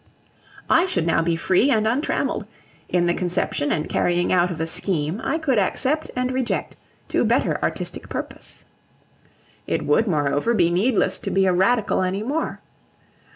[0.67, 2.47] I should now be free and untrammelled;
[2.89, 6.75] in the conception and carrying out of a scheme, I could accept and reject
[7.09, 8.65] to better artistic purpose.
[9.67, 12.61] It would, moreover, be needless to be a Radical any more.